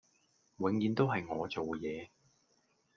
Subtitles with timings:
[0.57, 2.09] 永遠都係我做野